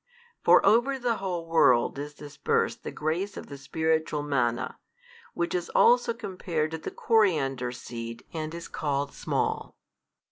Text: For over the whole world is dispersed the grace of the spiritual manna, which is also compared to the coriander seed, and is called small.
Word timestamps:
For 0.43 0.65
over 0.65 0.97
the 0.97 1.17
whole 1.17 1.45
world 1.45 1.99
is 1.99 2.15
dispersed 2.15 2.81
the 2.81 2.89
grace 2.89 3.37
of 3.37 3.45
the 3.45 3.55
spiritual 3.59 4.23
manna, 4.23 4.79
which 5.35 5.53
is 5.53 5.69
also 5.75 6.11
compared 6.11 6.71
to 6.71 6.79
the 6.79 6.89
coriander 6.89 7.71
seed, 7.71 8.23
and 8.33 8.51
is 8.55 8.67
called 8.67 9.13
small. 9.13 9.77